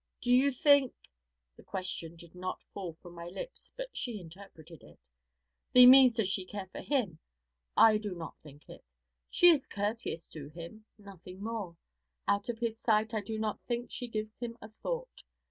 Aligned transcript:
'Do 0.19 0.33
you 0.33 0.51
think' 0.51 0.95
The 1.57 1.61
question 1.63 2.15
did 2.15 2.33
not 2.33 2.63
fall 2.73 2.93
from 2.93 3.13
my 3.13 3.27
lips, 3.27 3.71
but 3.77 3.89
she 3.95 4.19
interpreted 4.19 4.81
it. 4.81 4.97
'Thee 5.73 5.85
means 5.85 6.15
does 6.15 6.27
she 6.27 6.43
care 6.43 6.65
for 6.71 6.79
him? 6.81 7.19
I 7.77 7.99
do 7.99 8.15
not 8.15 8.35
think 8.41 8.67
it. 8.67 8.95
She 9.29 9.49
is 9.49 9.67
courteous 9.67 10.25
to 10.29 10.49
him, 10.49 10.85
nothing 10.97 11.43
more. 11.43 11.77
Out 12.27 12.49
of 12.49 12.57
his 12.57 12.79
sight 12.79 13.13
I 13.13 13.21
do 13.21 13.37
not 13.37 13.59
think 13.67 13.91
she 13.91 14.07
gives 14.07 14.35
him 14.39 14.57
a 14.59 14.69
thought. 14.81 15.21